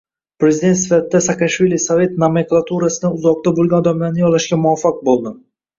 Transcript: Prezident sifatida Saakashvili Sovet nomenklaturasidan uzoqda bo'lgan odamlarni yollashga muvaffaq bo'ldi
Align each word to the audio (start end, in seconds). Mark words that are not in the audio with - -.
Prezident 0.43 0.79
sifatida 0.83 1.21
Saakashvili 1.25 1.79
Sovet 1.85 2.17
nomenklaturasidan 2.25 3.15
uzoqda 3.21 3.57
bo'lgan 3.61 3.87
odamlarni 3.87 4.27
yollashga 4.27 4.63
muvaffaq 4.65 5.03
bo'ldi 5.11 5.39